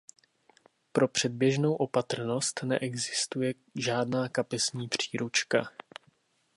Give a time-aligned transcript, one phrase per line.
[0.91, 5.71] Pro předběžnou opatrnost neexistuje žádná kapesní příručka.